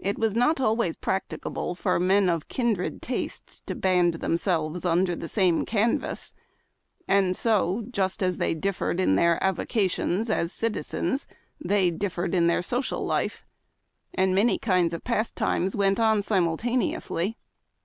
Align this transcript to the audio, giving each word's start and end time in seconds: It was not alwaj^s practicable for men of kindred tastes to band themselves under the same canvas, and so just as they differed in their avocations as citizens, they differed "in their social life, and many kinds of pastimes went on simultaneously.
It 0.00 0.18
was 0.18 0.34
not 0.34 0.56
alwaj^s 0.56 1.00
practicable 1.00 1.76
for 1.76 2.00
men 2.00 2.28
of 2.28 2.48
kindred 2.48 3.00
tastes 3.00 3.60
to 3.66 3.76
band 3.76 4.14
themselves 4.14 4.84
under 4.84 5.14
the 5.14 5.28
same 5.28 5.64
canvas, 5.64 6.32
and 7.06 7.36
so 7.36 7.84
just 7.88 8.24
as 8.24 8.38
they 8.38 8.54
differed 8.54 8.98
in 8.98 9.14
their 9.14 9.40
avocations 9.40 10.28
as 10.30 10.52
citizens, 10.52 11.28
they 11.64 11.92
differed 11.92 12.34
"in 12.34 12.48
their 12.48 12.60
social 12.60 13.06
life, 13.06 13.46
and 14.12 14.34
many 14.34 14.58
kinds 14.58 14.92
of 14.92 15.04
pastimes 15.04 15.76
went 15.76 16.00
on 16.00 16.22
simultaneously. 16.22 17.38